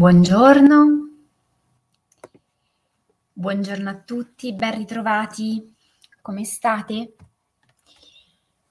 [0.00, 1.10] Buongiorno.
[3.34, 5.76] Buongiorno a tutti, ben ritrovati.
[6.22, 7.16] Come state?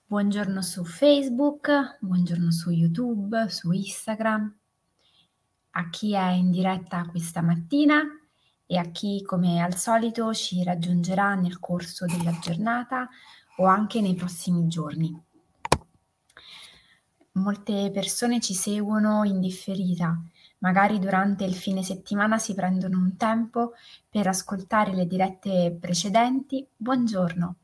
[0.07, 4.57] Buongiorno su Facebook, buongiorno su YouTube, su Instagram,
[5.69, 8.01] a chi è in diretta questa mattina
[8.65, 13.07] e a chi come al solito ci raggiungerà nel corso della giornata
[13.57, 15.15] o anche nei prossimi giorni.
[17.33, 20.19] Molte persone ci seguono in differita
[20.59, 23.73] magari durante il fine settimana si prendono un tempo
[24.09, 27.55] per ascoltare le dirette precedenti, buongiorno,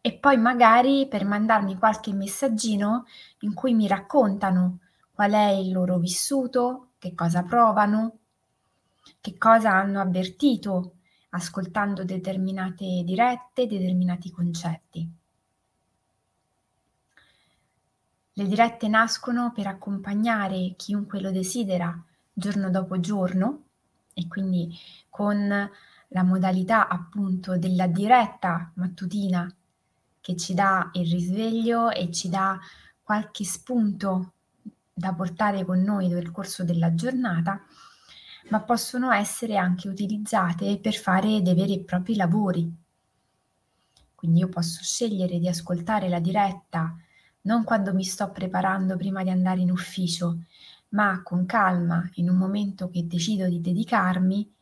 [0.00, 3.04] e poi magari per mandarmi qualche messaggino
[3.40, 4.78] in cui mi raccontano
[5.12, 8.18] qual è il loro vissuto, che cosa provano,
[9.20, 10.94] che cosa hanno avvertito
[11.30, 15.08] ascoltando determinate dirette, determinati concetti.
[18.34, 21.94] Le dirette nascono per accompagnare chiunque lo desidera
[22.32, 23.64] giorno dopo giorno
[24.14, 24.74] e quindi
[25.10, 25.70] con
[26.08, 29.54] la modalità appunto della diretta mattutina
[30.20, 32.58] che ci dà il risveglio e ci dà
[33.02, 34.32] qualche spunto
[34.92, 37.60] da portare con noi nel corso della giornata,
[38.48, 42.72] ma possono essere anche utilizzate per fare dei veri e propri lavori.
[44.14, 46.96] Quindi io posso scegliere di ascoltare la diretta
[47.42, 50.44] non quando mi sto preparando prima di andare in ufficio,
[50.90, 54.52] ma con calma, in un momento che decido di dedicarmi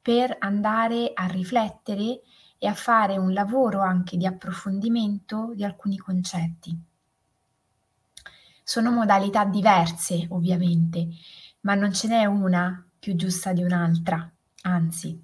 [0.00, 2.22] per andare a riflettere
[2.58, 6.78] e a fare un lavoro anche di approfondimento di alcuni concetti.
[8.62, 11.08] Sono modalità diverse, ovviamente,
[11.60, 14.30] ma non ce n'è una più giusta di un'altra,
[14.62, 15.20] anzi,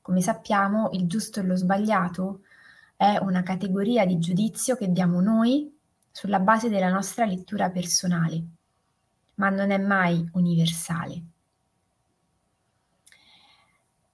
[0.00, 2.42] come sappiamo, il giusto e lo sbagliato
[2.96, 5.78] è una categoria di giudizio che diamo noi
[6.20, 8.44] sulla base della nostra lettura personale,
[9.36, 11.22] ma non è mai universale.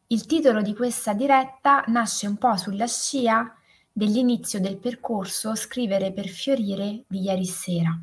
[0.06, 3.52] Il titolo di questa diretta nasce un po' sulla scia
[3.90, 8.00] dell'inizio del percorso Scrivere per fiorire di ieri sera.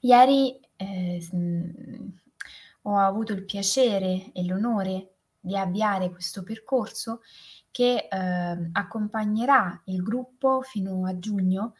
[0.00, 1.28] Ieri eh,
[2.80, 5.10] ho avuto il piacere e l'onore
[5.40, 7.20] di avviare questo percorso
[7.70, 11.74] che eh, accompagnerà il gruppo fino a giugno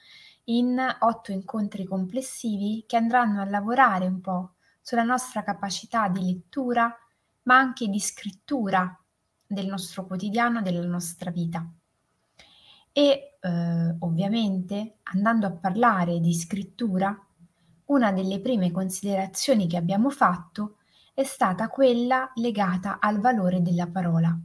[0.44, 6.96] in otto incontri complessivi che andranno a lavorare un po' sulla nostra capacità di lettura,
[7.42, 8.98] ma anche di scrittura
[9.46, 11.68] del nostro quotidiano, della nostra vita.
[12.92, 17.16] E eh, ovviamente andando a parlare di scrittura,
[17.86, 20.76] una delle prime considerazioni che abbiamo fatto
[21.14, 24.36] è stata quella legata al valore della parola.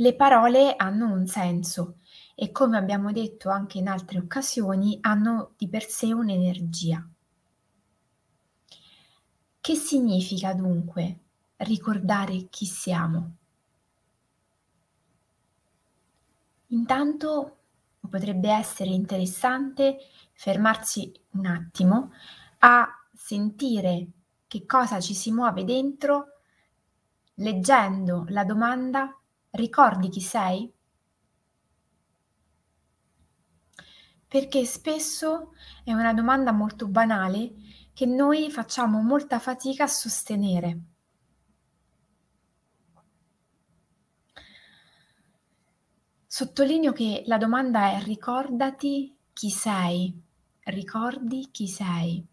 [0.00, 1.98] Le parole hanno un senso
[2.34, 7.06] e come abbiamo detto anche in altre occasioni hanno di per sé un'energia.
[9.60, 11.18] Che significa dunque
[11.58, 13.36] ricordare chi siamo?
[16.68, 17.58] Intanto
[18.08, 19.98] potrebbe essere interessante
[20.32, 22.12] fermarsi un attimo
[22.60, 24.06] a sentire
[24.46, 26.40] che cosa ci si muove dentro
[27.34, 29.14] leggendo la domanda
[29.50, 30.72] ricordi chi sei?
[34.30, 37.52] perché spesso è una domanda molto banale
[37.92, 40.80] che noi facciamo molta fatica a sostenere.
[46.28, 50.16] Sottolineo che la domanda è ricordati chi sei,
[50.62, 52.24] ricordi chi sei,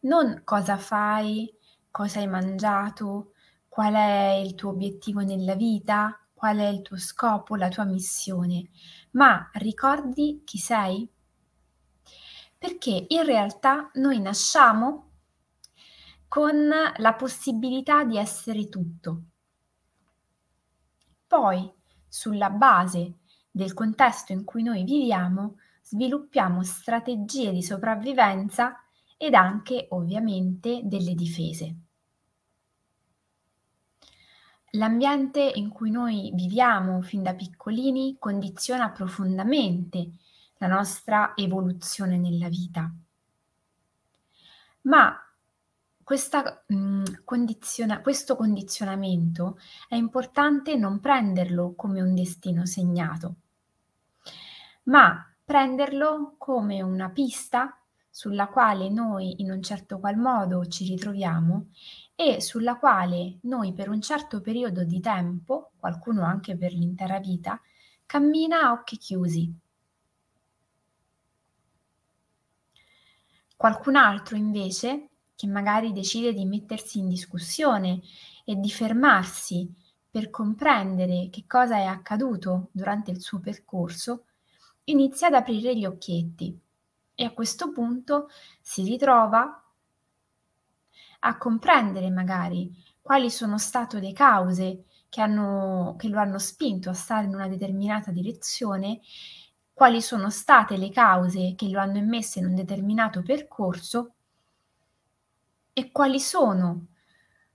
[0.00, 1.48] non cosa fai,
[1.92, 3.34] cosa hai mangiato,
[3.68, 8.68] qual è il tuo obiettivo nella vita, qual è il tuo scopo, la tua missione,
[9.12, 11.10] ma ricordi chi sei?
[12.58, 15.12] Perché in realtà noi nasciamo
[16.28, 19.22] con la possibilità di essere tutto.
[21.26, 21.72] Poi,
[22.06, 23.20] sulla base
[23.50, 28.84] del contesto in cui noi viviamo, sviluppiamo strategie di sopravvivenza
[29.16, 31.74] ed anche ovviamente delle difese.
[34.76, 40.10] L'ambiente in cui noi viviamo fin da piccolini condiziona profondamente
[40.58, 42.92] la nostra evoluzione nella vita.
[44.82, 45.16] Ma
[46.02, 53.34] questa, mh, mm, condiziona- questo condizionamento è importante non prenderlo come un destino segnato,
[54.84, 57.78] ma prenderlo come una pista
[58.16, 61.70] sulla quale noi in un certo qual modo ci ritroviamo
[62.14, 67.60] e sulla quale noi per un certo periodo di tempo, qualcuno anche per l'intera vita,
[68.06, 69.52] cammina a occhi chiusi.
[73.56, 78.00] Qualcun altro invece che magari decide di mettersi in discussione
[78.44, 79.68] e di fermarsi
[80.08, 84.26] per comprendere che cosa è accaduto durante il suo percorso,
[84.84, 86.62] inizia ad aprire gli occhietti
[87.14, 88.28] e a questo punto
[88.60, 89.62] si ritrova
[91.20, 92.70] a comprendere magari
[93.00, 97.48] quali sono state le cause che, hanno, che lo hanno spinto a stare in una
[97.48, 99.00] determinata direzione,
[99.72, 104.14] quali sono state le cause che lo hanno immesso in un determinato percorso
[105.72, 106.86] e quali sono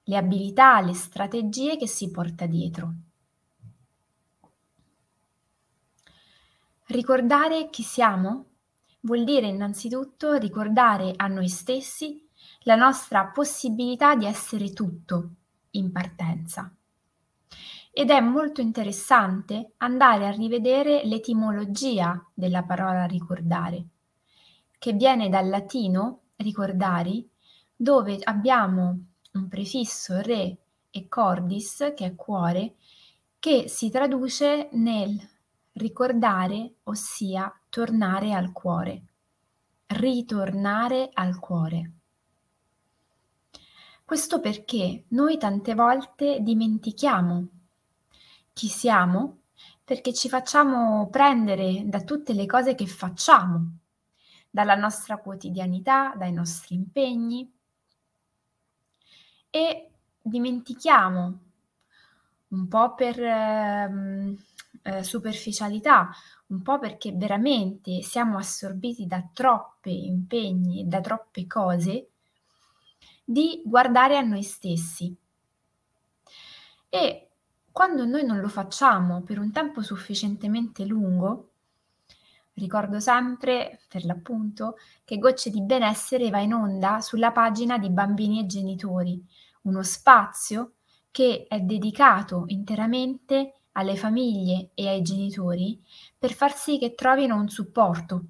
[0.03, 2.93] le abilità, le strategie che si porta dietro.
[6.85, 8.48] Ricordare chi siamo
[9.01, 12.27] vuol dire innanzitutto ricordare a noi stessi
[12.63, 15.29] la nostra possibilità di essere tutto
[15.71, 16.71] in partenza.
[17.91, 23.85] Ed è molto interessante andare a rivedere l'etimologia della parola ricordare,
[24.77, 27.27] che viene dal latino ricordari,
[27.75, 28.99] dove abbiamo
[29.33, 30.57] un prefisso re
[30.91, 32.75] e cordis, che è cuore,
[33.39, 35.17] che si traduce nel
[35.73, 39.03] ricordare, ossia tornare al cuore,
[39.87, 41.91] ritornare al cuore.
[44.03, 47.47] Questo perché noi tante volte dimentichiamo
[48.53, 49.37] chi siamo
[49.89, 53.77] perché ci facciamo prendere da tutte le cose che facciamo,
[54.49, 57.51] dalla nostra quotidianità, dai nostri impegni
[59.49, 59.89] e
[60.21, 61.39] dimentichiamo
[62.49, 64.35] un po' per eh,
[64.81, 66.09] eh, superficialità,
[66.47, 72.09] un po' perché veramente siamo assorbiti da troppi impegni e da troppe cose,
[73.23, 75.15] di guardare a noi stessi.
[76.89, 77.29] E
[77.71, 81.51] quando noi non lo facciamo per un tempo sufficientemente lungo,
[82.55, 88.39] ricordo sempre, per l'appunto, che Gocce di Benessere va in onda sulla pagina di Bambini
[88.39, 89.23] e Genitori,
[89.63, 90.73] uno spazio
[91.11, 95.81] che è dedicato interamente alle famiglie e ai genitori
[96.17, 98.23] per far sì che trovino un supporto,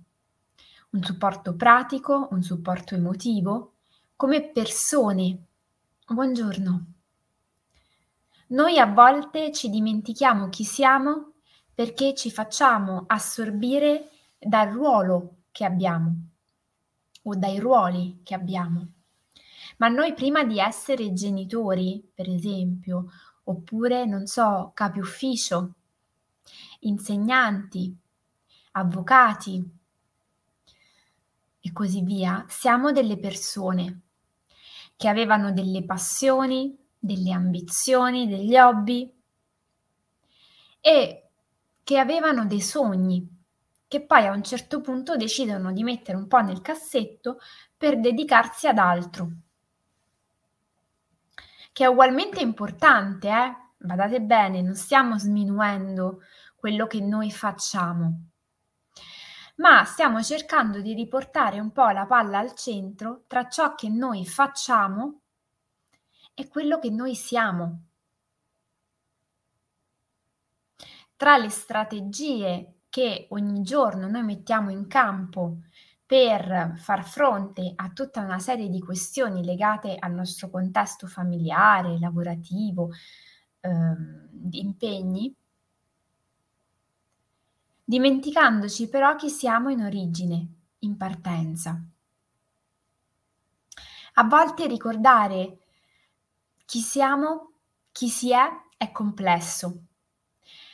[0.91, 3.73] un supporto pratico, un supporto emotivo,
[4.15, 5.45] come persone.
[6.07, 6.85] Buongiorno.
[8.47, 11.33] Noi a volte ci dimentichiamo chi siamo
[11.73, 16.13] perché ci facciamo assorbire dal ruolo che abbiamo
[17.23, 18.87] o dai ruoli che abbiamo.
[19.77, 23.05] Ma noi prima di essere genitori, per esempio,
[23.49, 25.73] oppure, non so, capi ufficio,
[26.81, 27.95] insegnanti,
[28.71, 29.77] avvocati
[31.61, 34.01] e così via, siamo delle persone
[34.95, 39.11] che avevano delle passioni, delle ambizioni, degli hobby
[40.81, 41.29] e
[41.83, 43.37] che avevano dei sogni
[43.87, 47.39] che poi a un certo punto decidono di mettere un po' nel cassetto
[47.75, 49.31] per dedicarsi ad altro,
[51.79, 53.55] che è ugualmente importante, eh?
[53.77, 56.19] Badate bene, non stiamo sminuendo
[56.57, 58.25] quello che noi facciamo
[59.59, 64.25] ma stiamo cercando di riportare un po' la palla al centro tra ciò che noi
[64.25, 65.21] facciamo
[66.33, 67.87] e quello che noi siamo.
[71.15, 75.59] Tra le strategie che ogni giorno noi mettiamo in campo
[76.09, 82.89] per far fronte a tutta una serie di questioni legate al nostro contesto familiare, lavorativo,
[83.59, 85.31] ehm, di impegni,
[87.83, 90.47] dimenticandoci però chi siamo in origine,
[90.79, 91.79] in partenza.
[94.15, 95.59] A volte ricordare
[96.65, 97.51] chi siamo,
[97.91, 98.47] chi si è,
[98.77, 99.83] è complesso.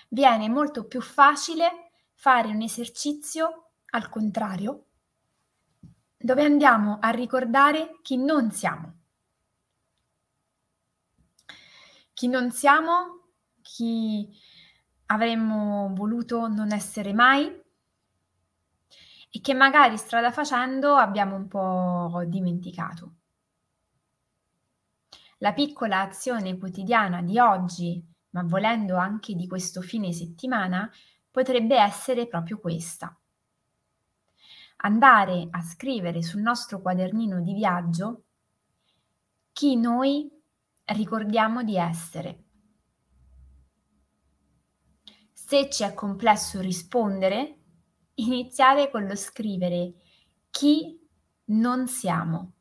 [0.08, 4.86] Viene molto più facile fare un esercizio al contrario,
[6.26, 8.94] dove andiamo a ricordare chi non siamo.
[12.14, 13.28] Chi non siamo,
[13.62, 14.28] chi
[15.06, 17.46] avremmo voluto non essere mai
[19.30, 23.18] e che magari strada facendo abbiamo un po' dimenticato.
[25.38, 30.92] La piccola azione quotidiana di oggi, ma volendo anche di questo fine settimana,
[31.30, 33.16] potrebbe essere proprio questa.
[34.78, 38.24] Andare a scrivere sul nostro quadernino di viaggio
[39.52, 40.30] chi noi
[40.86, 42.46] ricordiamo di essere
[45.48, 47.60] se ci è complesso rispondere,
[48.16, 49.94] iniziare con lo scrivere
[50.50, 51.00] chi
[51.46, 52.54] non siamo.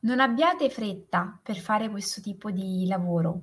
[0.00, 3.42] Non abbiate fretta per fare questo tipo di lavoro.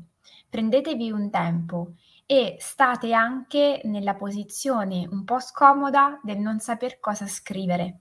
[0.50, 1.94] Prendetevi un tempo
[2.26, 8.00] e state anche nella posizione un po' scomoda del non saper cosa scrivere,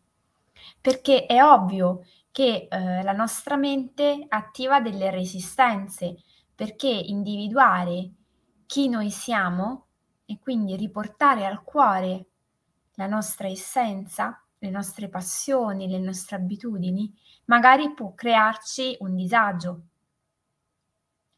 [0.80, 6.16] perché è ovvio che eh, la nostra mente attiva delle resistenze,
[6.54, 8.10] perché individuare
[8.66, 9.86] chi noi siamo
[10.26, 12.26] e quindi riportare al cuore
[12.94, 17.12] la nostra essenza, le nostre passioni, le nostre abitudini,
[17.46, 19.80] magari può crearci un disagio,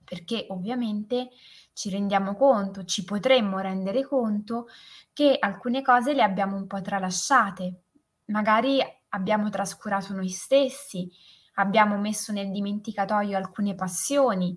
[0.06, 1.30] perché ovviamente
[1.72, 4.68] ci rendiamo conto, ci potremmo rendere conto
[5.12, 7.82] che alcune cose le abbiamo un po' tralasciate,
[8.26, 11.10] magari abbiamo trascurato noi stessi,
[11.54, 14.56] abbiamo messo nel dimenticatoio alcune passioni,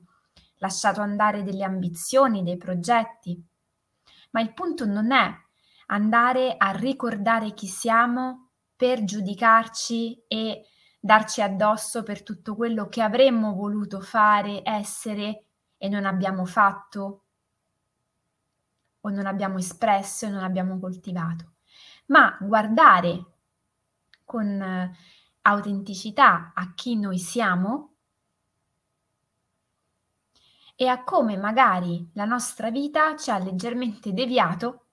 [0.58, 3.41] lasciato andare delle ambizioni, dei progetti.
[4.32, 5.34] Ma il punto non è
[5.88, 10.69] andare a ricordare chi siamo per giudicarci e
[11.00, 15.46] darci addosso per tutto quello che avremmo voluto fare, essere
[15.77, 17.24] e non abbiamo fatto
[19.01, 21.53] o non abbiamo espresso e non abbiamo coltivato,
[22.08, 23.25] ma guardare
[24.25, 24.96] con eh,
[25.44, 27.94] autenticità a chi noi siamo
[30.75, 34.86] e a come magari la nostra vita ci ha leggermente deviato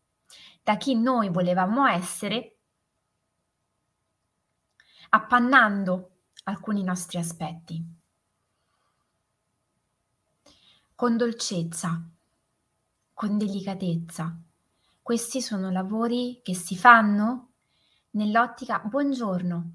[0.62, 2.55] da chi noi volevamo essere,
[5.16, 6.10] appannando
[6.44, 7.82] alcuni nostri aspetti.
[10.94, 12.02] Con dolcezza,
[13.12, 14.36] con delicatezza.
[15.02, 17.48] Questi sono lavori che si fanno
[18.10, 19.70] nell'ottica, buongiorno,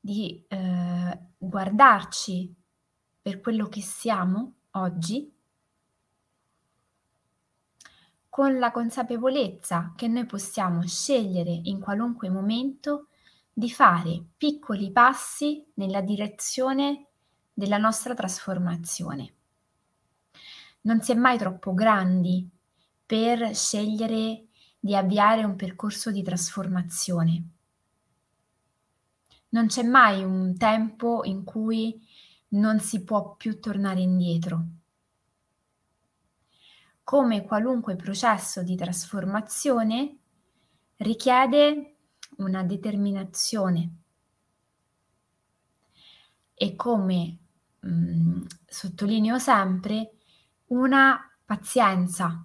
[0.00, 2.54] di eh, guardarci
[3.20, 5.32] per quello che siamo oggi
[8.28, 13.08] con la consapevolezza che noi possiamo scegliere in qualunque momento
[13.58, 17.06] di fare piccoli passi nella direzione
[17.54, 19.34] della nostra trasformazione.
[20.82, 22.46] Non si è mai troppo grandi
[23.06, 24.48] per scegliere
[24.78, 27.48] di avviare un percorso di trasformazione.
[29.48, 31.98] Non c'è mai un tempo in cui
[32.48, 34.64] non si può più tornare indietro.
[37.02, 40.18] Come qualunque processo di trasformazione
[40.96, 41.95] richiede
[42.36, 43.90] una determinazione
[46.54, 47.36] e come
[47.80, 50.12] mh, mm, sottolineo sempre
[50.66, 52.44] una pazienza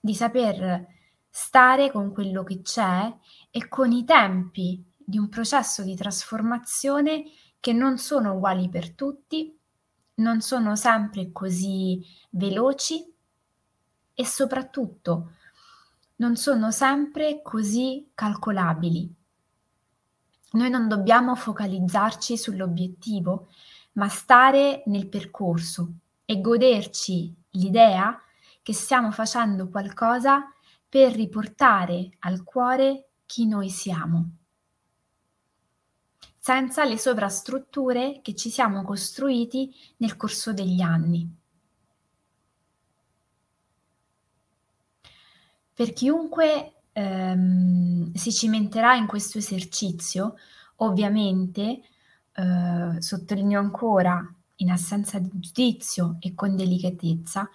[0.00, 0.86] di saper
[1.28, 3.14] stare con quello che c'è
[3.50, 7.24] e con i tempi di un processo di trasformazione
[7.60, 9.56] che non sono uguali per tutti,
[10.14, 13.12] non sono sempre così veloci
[14.14, 15.32] e soprattutto
[16.16, 19.15] non sono sempre così calcolabili.
[20.52, 23.48] Noi non dobbiamo focalizzarci sull'obiettivo,
[23.92, 25.92] ma stare nel percorso
[26.24, 28.20] e goderci l'idea
[28.62, 30.52] che stiamo facendo qualcosa
[30.88, 34.30] per riportare al cuore chi noi siamo,
[36.38, 41.28] senza le sovrastrutture che ci siamo costruiti nel corso degli anni.
[45.74, 50.36] Per chiunque ehm, si cimenterà in questo esercizio,
[50.76, 51.82] ovviamente,
[52.32, 54.26] eh, sottolineo ancora,
[54.56, 57.48] in assenza di giudizio e con delicatezza,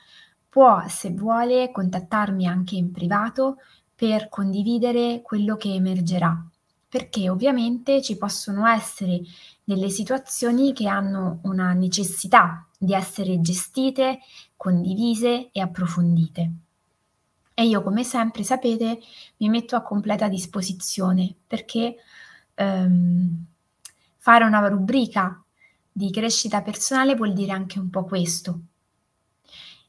[0.48, 3.58] può, se vuole, contattarmi anche in privato
[3.96, 6.46] per condividere quello che emergerà,
[6.88, 9.22] perché ovviamente ci possono essere
[9.64, 14.20] delle situazioni che hanno una necessità di essere gestite,
[14.56, 16.52] condivise e approfondite.
[17.62, 19.00] E io, come sempre, sapete,
[19.38, 21.96] mi metto a completa disposizione perché
[22.56, 23.46] ehm,
[24.18, 25.44] fare una rubrica
[25.92, 28.62] di crescita personale vuol dire anche un po' questo,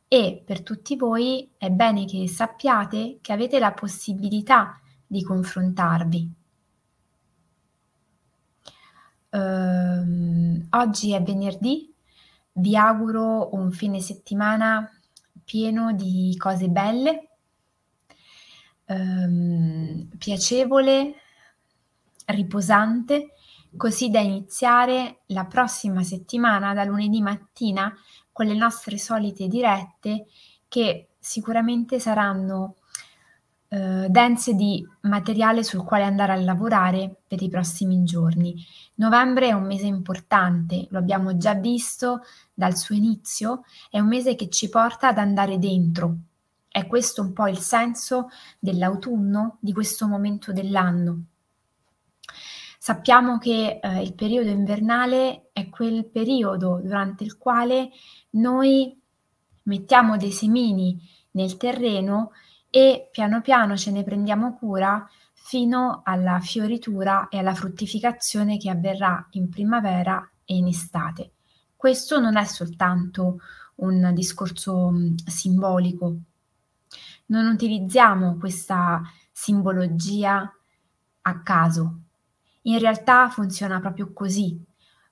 [0.07, 6.31] e per tutti voi è bene che sappiate che avete la possibilità di confrontarvi.
[9.31, 11.91] Uh, oggi è venerdì,
[12.52, 14.91] vi auguro un fine settimana
[15.43, 17.29] pieno di cose belle,
[18.94, 21.14] um, piacevole,
[22.26, 23.34] riposante,
[23.76, 27.92] così da iniziare la prossima settimana da lunedì mattina
[28.30, 30.26] con le nostre solite dirette
[30.68, 32.76] che sicuramente saranno
[33.68, 38.54] eh, dense di materiale sul quale andare a lavorare per i prossimi giorni.
[38.96, 42.20] Novembre è un mese importante, lo abbiamo già visto
[42.52, 46.16] dal suo inizio, è un mese che ci porta ad andare dentro.
[46.73, 51.25] È questo un po' il senso dell'autunno, di questo momento dell'anno.
[52.79, 57.91] Sappiamo che eh, il periodo invernale è quel periodo durante il quale
[58.31, 58.99] noi
[59.64, 60.99] mettiamo dei semini
[61.33, 62.31] nel terreno
[62.71, 69.29] e piano piano ce ne prendiamo cura fino alla fioritura e alla fruttificazione che avverrà
[69.33, 71.33] in primavera e in estate.
[71.76, 73.41] Questo non è soltanto
[73.76, 76.17] un discorso mm, simbolico.
[77.33, 79.01] Non utilizziamo questa
[79.33, 80.55] simbologia
[81.23, 82.01] a caso.
[82.65, 84.62] In realtà funziona proprio così.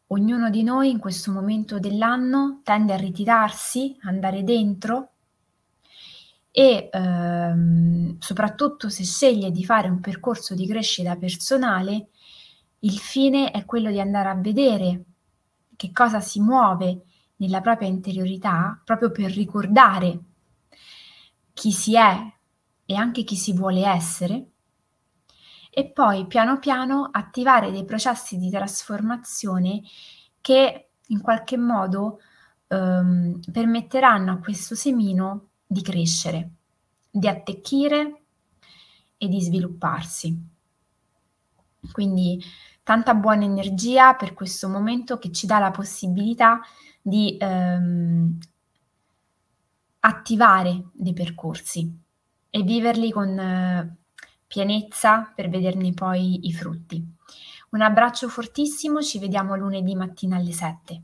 [0.09, 5.12] Ognuno di noi in questo momento dell'anno tende a ritirarsi, andare dentro
[6.50, 12.09] e ehm, soprattutto se sceglie di fare un percorso di crescita personale,
[12.81, 15.05] il fine è quello di andare a vedere
[15.75, 17.00] che cosa si muove
[17.37, 20.25] nella propria interiorità proprio per ricordare
[21.61, 22.33] chi si è
[22.87, 24.47] e anche chi si vuole essere
[25.71, 29.83] e poi piano piano attivare dei processi di trasformazione
[30.40, 32.21] che in qualche modo
[32.67, 36.50] ehm, permetteranno a questo semino di crescere,
[37.11, 38.23] di attecchire
[39.19, 40.35] e di svilupparsi.
[41.93, 42.43] Quindi
[42.83, 46.59] tanta buona energia per questo momento che ci dà la possibilità
[47.02, 48.38] di ehm,
[50.00, 51.90] attivare dei percorsi
[52.49, 53.97] e viverli con eh,
[54.47, 57.04] pienezza per vederne poi i frutti.
[57.71, 61.02] Un abbraccio fortissimo, ci vediamo lunedì mattina alle 7.